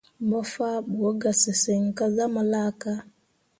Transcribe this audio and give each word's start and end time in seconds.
Mo 0.27 0.39
faa 0.53 0.77
ɓu 0.95 1.07
ga 1.21 1.31
sesǝŋ 1.41 1.83
kah 1.97 2.11
zah 2.15 2.29
mu 2.33 2.41
laaka. 2.51 2.91